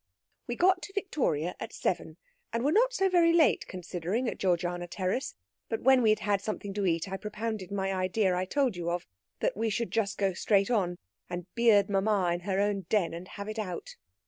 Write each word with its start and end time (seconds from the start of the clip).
"We 0.47 0.55
got 0.55 0.81
to 0.81 0.93
Victoria 0.93 1.55
at 1.59 1.71
seven, 1.71 2.17
and 2.51 2.63
were 2.65 2.71
not 2.71 2.91
so 2.91 3.07
very 3.07 3.31
late 3.31 3.67
considering 3.67 4.27
at 4.27 4.39
G. 4.39 4.55
Terrace; 4.89 5.35
but 5.69 5.81
when 5.83 6.01
we 6.01 6.09
had 6.09 6.21
had 6.21 6.41
something 6.41 6.73
to 6.73 6.87
eat 6.87 7.07
I 7.07 7.17
propounded 7.17 7.71
my 7.71 7.93
idea 7.93 8.35
I 8.35 8.45
told 8.45 8.75
you 8.75 8.89
of, 8.89 9.05
that 9.41 9.55
we 9.55 9.69
should 9.69 9.91
just 9.91 10.17
go 10.17 10.33
straight 10.33 10.71
on, 10.71 10.97
and 11.29 11.45
beard 11.53 11.87
mamma 11.87 12.31
in 12.33 12.39
her 12.39 12.59
own 12.59 12.87
den, 12.89 13.13
and 13.13 13.27
have 13.27 13.47
it 13.47 13.59
out. 13.59 13.95